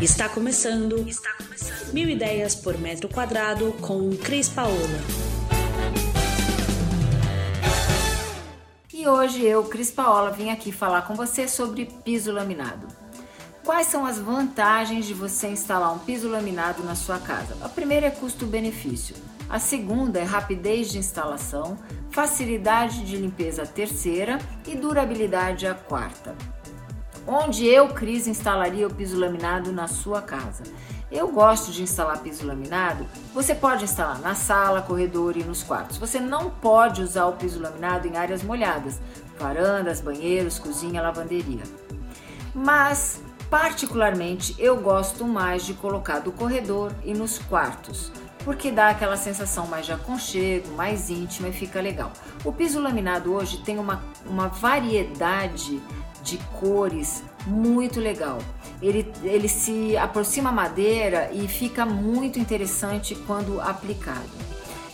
[0.00, 1.08] Está começando.
[1.08, 1.92] Está começando.
[1.92, 4.76] Mil ideias por metro quadrado com Cris Paola.
[8.94, 12.86] E hoje eu, Cris Paola, vim aqui falar com você sobre piso laminado.
[13.64, 17.56] Quais são as vantagens de você instalar um piso laminado na sua casa?
[17.60, 19.16] A primeira é custo-benefício.
[19.50, 21.76] A segunda é rapidez de instalação,
[22.10, 26.36] facilidade de limpeza a terceira e durabilidade a quarta.
[27.30, 30.62] Onde eu, Cris, instalaria o piso laminado na sua casa?
[31.12, 33.06] Eu gosto de instalar piso laminado.
[33.34, 35.98] Você pode instalar na sala, corredor e nos quartos.
[35.98, 38.98] Você não pode usar o piso laminado em áreas molhadas,
[39.38, 41.64] varandas, banheiros, cozinha, lavanderia.
[42.54, 48.10] Mas, particularmente, eu gosto mais de colocar do corredor e nos quartos,
[48.42, 52.10] porque dá aquela sensação mais de aconchego, mais íntima e fica legal.
[52.42, 55.78] O piso laminado hoje tem uma, uma variedade
[56.22, 58.38] de cores muito legal.
[58.80, 64.28] Ele, ele se aproxima à madeira e fica muito interessante quando aplicado.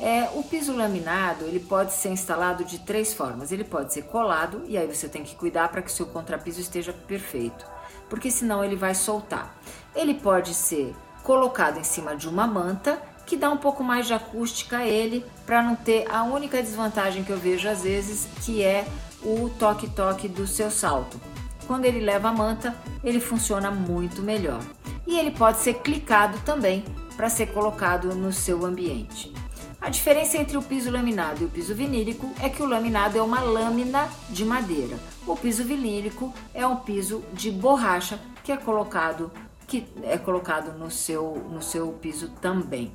[0.00, 3.50] É, o piso laminado ele pode ser instalado de três formas.
[3.50, 6.92] Ele pode ser colado e aí você tem que cuidar para que seu contrapiso esteja
[6.92, 7.66] perfeito,
[8.08, 9.56] porque senão ele vai soltar.
[9.94, 14.14] Ele pode ser colocado em cima de uma manta que dá um pouco mais de
[14.14, 18.62] acústica a ele para não ter a única desvantagem que eu vejo às vezes que
[18.62, 18.86] é
[19.22, 21.20] o toque-toque do seu salto.
[21.66, 22.74] Quando ele leva a manta,
[23.04, 24.60] ele funciona muito melhor.
[25.06, 26.84] E ele pode ser clicado também
[27.16, 29.32] para ser colocado no seu ambiente.
[29.80, 33.22] A diferença entre o piso laminado e o piso vinílico é que o laminado é
[33.22, 34.98] uma lâmina de madeira.
[35.26, 39.30] O piso vinílico é um piso de borracha que é colocado
[39.66, 42.92] que é colocado no seu no seu piso também.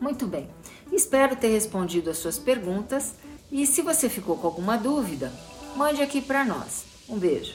[0.00, 0.50] Muito bem.
[0.92, 3.14] Espero ter respondido as suas perguntas.
[3.52, 5.32] E se você ficou com alguma dúvida,
[5.76, 6.84] mande aqui para nós.
[7.08, 7.54] Um beijo.